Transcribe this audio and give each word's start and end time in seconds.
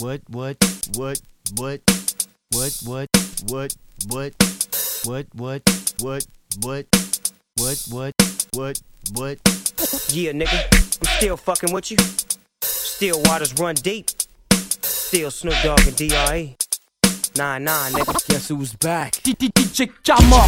What, 0.00 0.20
what, 0.28 0.56
what, 0.94 1.20
what, 1.56 1.80
what, 2.52 2.78
what, 2.84 3.08
what, 3.48 3.74
what, 4.06 4.32
what, 5.04 5.24
what, 5.24 5.64
what, 6.00 6.26
what, 6.62 6.86
what, 7.56 7.84
what, 7.90 8.14
what, 8.52 8.80
what? 9.14 9.38
Yeah, 10.12 10.32
nigga, 10.32 11.00
I'm 11.00 11.18
still 11.18 11.36
fucking 11.36 11.72
with 11.72 11.90
you. 11.90 11.96
Still 12.62 13.20
waters 13.24 13.58
run 13.58 13.74
deep. 13.74 14.10
Still 14.52 15.32
Snoop 15.32 15.54
Dogg 15.64 15.80
and 15.86 15.96
D.R.E. 15.96 16.56
Nah, 17.36 17.58
nah, 17.58 17.88
nigga. 17.88 18.28
Guess 18.28 18.48
who's 18.48 18.74
back? 18.74 19.14
DJ 19.14 19.90
Jammer. 20.04 20.46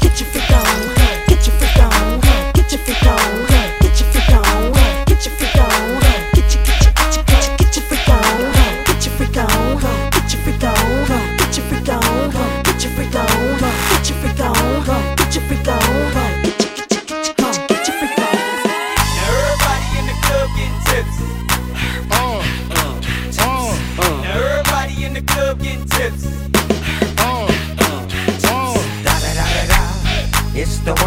Get 0.00 0.20
your 0.20 0.28
freak 0.30 0.50
on, 0.50 0.94
get 1.26 1.44
your 1.44 1.56
freak 1.56 1.78
on, 1.78 2.20
get 2.54 2.70
your 2.70 2.80
freak 2.80 3.02
on, 3.02 3.30
get 3.34 3.48
your 3.48 3.53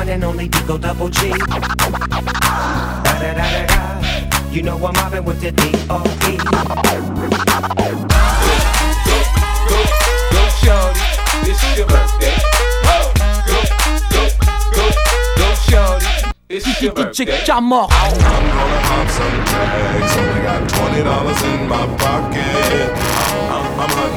one 0.07 0.13
and 0.13 0.23
only 0.23 0.47
D-O 0.47 0.77
Double 0.77 1.09
G. 1.09 1.29
Da 1.29 1.35
da 3.03 3.34
da 3.34 3.34
da 3.34 3.65
da. 3.65 4.52
You 4.52 4.61
know 4.63 4.75
I'm 4.75 4.93
mobbing 4.93 5.25
with 5.25 5.41
the 5.41 5.52
D.O.G. 5.52 6.38
Go, 6.38 6.53
go, 10.31 10.41
shorty, 10.62 11.01
it's 11.49 11.77
your 11.77 11.87
birthday. 11.87 12.35
Go, 12.87 12.98
go, 13.48 13.59
go, 14.13 14.23
go, 14.76 14.85
go, 15.37 15.48
shorty, 15.67 16.05
it's 16.49 16.82
your 16.82 16.93
birthday. 16.93 17.43
I'm 17.49 17.70
gonna 17.70 18.82
pop 18.87 19.07
some 19.10 19.45
tags. 19.45 20.17
Only 20.17 20.41
got 20.41 20.70
twenty 20.70 21.04
dollars 21.04 21.41
in 21.43 21.67
my 21.67 21.85
pocket. 21.98 22.91
I'm, 23.51 23.79
I'm 23.79 23.89
hunting, 23.89 24.16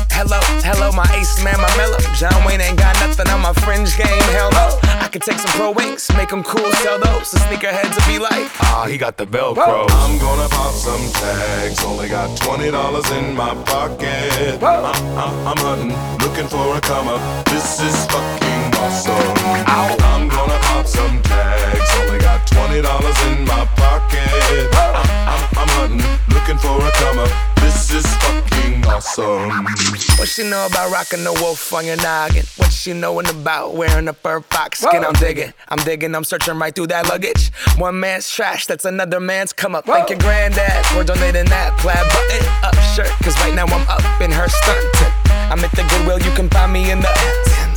Hello, 0.13 0.39
hello, 0.61 0.91
my 0.91 1.07
ace 1.15 1.43
man, 1.43 1.57
my 1.59 1.71
mellow. 1.77 1.97
John 2.13 2.45
Wayne 2.45 2.61
ain't 2.61 2.77
got 2.77 2.95
nothing 2.99 3.27
on 3.29 3.41
my 3.41 3.53
fringe 3.53 3.97
game, 3.97 4.21
hell 4.35 4.51
no. 4.51 4.77
I 4.83 5.07
could 5.07 5.21
take 5.21 5.39
some 5.39 5.51
pro 5.51 5.71
wings, 5.71 6.09
make 6.15 6.29
them 6.29 6.43
cool, 6.43 6.71
sell 6.83 6.99
those. 6.99 7.31
The 7.31 7.39
sneakerheads 7.39 7.95
will 7.95 8.13
be 8.13 8.19
like, 8.19 8.49
ah, 8.61 8.85
he 8.89 8.97
got 8.97 9.17
the 9.17 9.25
Velcro. 9.25 9.87
I'm 9.89 10.19
gonna 10.19 10.47
pop 10.49 10.73
some 10.73 11.01
tags. 11.13 11.83
Only 11.83 12.09
got 12.09 12.37
twenty 12.37 12.69
dollars 12.71 13.09
in 13.11 13.35
my 13.35 13.55
pocket. 13.63 14.61
I'm, 14.61 14.85
I'm, 14.85 15.47
I'm 15.47 15.57
hunting, 15.57 15.95
looking 16.19 16.47
for 16.47 16.77
a 16.77 16.81
come 16.81 17.07
up. 17.07 17.45
This 17.45 17.81
is 17.81 18.05
fucking 18.05 18.75
awesome. 18.77 19.37
I'm 19.67 20.27
gonna 20.27 20.59
pop 20.69 20.85
some 20.85 21.21
tags. 21.23 21.89
Only 21.99 22.19
got 22.19 22.45
she 30.41 30.49
know 30.49 30.65
about 30.65 30.91
rocking 30.91 31.23
the 31.23 31.33
wolf 31.33 31.73
on 31.73 31.85
your 31.85 31.97
noggin? 31.97 32.45
What 32.57 32.71
she 32.71 32.93
knowin' 32.93 33.27
about 33.27 33.75
wearing 33.75 34.07
a 34.07 34.13
fur 34.13 34.41
fox 34.41 34.79
skin? 34.79 35.03
I'm 35.03 35.13
digging, 35.13 35.53
I'm 35.69 35.77
digging, 35.79 36.15
I'm 36.15 36.23
searching 36.23 36.57
right 36.57 36.73
through 36.73 36.87
that 36.87 37.07
luggage. 37.07 37.51
One 37.77 37.99
man's 37.99 38.29
trash, 38.29 38.65
that's 38.65 38.85
another 38.85 39.19
man's 39.19 39.53
come 39.53 39.75
up. 39.75 39.85
Thank 39.85 40.09
your 40.09 40.19
granddad 40.19 40.85
for 40.87 41.03
donating 41.03 41.45
that 41.45 41.77
plaid 41.79 42.07
button 42.09 42.47
up 42.63 42.75
shirt. 42.95 43.11
Cause 43.23 43.37
right 43.41 43.53
now 43.53 43.65
I'm 43.65 43.87
up 43.87 44.21
in 44.21 44.31
her 44.31 44.47
stuntin'. 44.47 45.51
I'm 45.51 45.59
at 45.63 45.71
the 45.71 45.83
Goodwill, 45.83 46.19
you 46.19 46.31
can 46.35 46.49
find 46.49 46.73
me 46.73 46.91
in 46.91 47.01
the. 47.01 47.50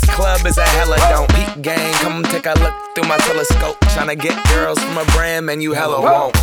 this 0.00 0.14
club 0.14 0.46
is 0.46 0.58
a 0.58 0.64
hella 0.64 0.96
don't. 1.08 1.28
Peak 1.34 1.62
gang, 1.62 1.92
come 1.94 2.22
take 2.24 2.46
a 2.46 2.54
look 2.60 2.74
through 2.94 3.08
my 3.08 3.18
telescope. 3.18 3.78
Tryna 3.80 4.18
get 4.18 4.36
girls 4.48 4.78
from 4.78 4.98
a 4.98 5.04
brand, 5.06 5.46
man, 5.46 5.60
you 5.60 5.72
hella 5.72 6.00
won't. 6.00 6.34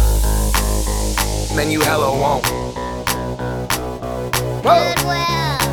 Man, 1.55 1.71
you 1.71 1.81
hella 1.81 2.11
won't. 2.11 2.43
Goodwill. 4.63 5.64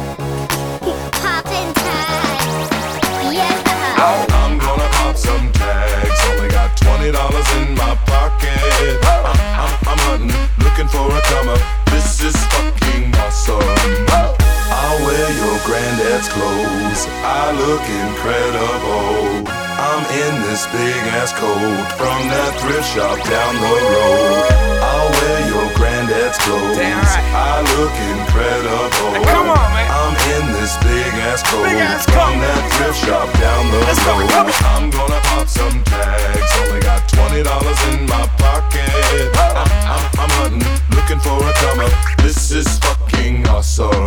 I 17.21 17.53
look 17.53 17.85
incredible. 17.85 19.45
I'm 19.83 20.05
in 20.15 20.35
this 20.47 20.65
big 20.71 21.03
ass 21.19 21.33
coat 21.35 21.59
from 21.99 22.21
that 22.31 22.53
thrift 22.63 22.87
shop 22.95 23.19
down 23.27 23.53
the 23.59 23.75
road. 23.93 24.47
I'll 24.81 25.11
wear 25.21 25.39
your 25.51 25.67
granddad's 25.77 26.39
clothes. 26.39 26.79
Damn 26.79 27.03
right. 27.03 27.27
I 27.35 27.61
look 27.77 27.95
incredible. 28.15 29.13
Come 29.27 29.49
on, 29.51 29.69
man. 29.75 29.89
I'm 29.91 30.15
in 30.39 30.45
this 30.55 30.77
big 30.87 31.13
ass 31.27 31.43
coat 31.43 31.67
Big 31.67 31.79
ass 31.83 32.05
from 32.07 32.39
coat. 32.39 32.47
that 32.47 32.63
thrift 32.79 32.99
shop 33.03 33.29
down 33.43 33.63
the 33.75 33.81
Let's 33.87 34.03
go, 34.07 34.15
road. 34.19 34.31
on. 34.31 34.47
I'm 34.71 34.87
gonna 34.91 35.21
pop 35.35 35.49
some 35.51 35.83
tags. 35.85 36.51
Only 36.63 36.81
got 36.81 37.03
twenty 37.11 37.43
dollars 37.43 37.81
in 37.91 38.07
my 38.07 38.23
pocket. 38.39 38.87
I'm, 39.35 39.67
I'm, 39.89 40.05
I'm 40.23 40.33
hunting, 40.39 40.63
looking 40.95 41.21
for 41.21 41.39
a 41.43 41.53
come 41.59 41.81
up. 41.83 41.95
This 42.23 42.51
is 42.55 42.69
fucking 42.79 43.47
awesome. 43.49 44.07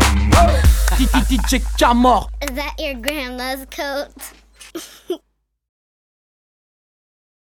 DJ 0.95 1.59
Jamor. 1.77 2.30
Is 2.42 2.56
that 2.56 2.75
your 2.80 2.94
grandma's 2.94 3.65
coat? 3.69 4.07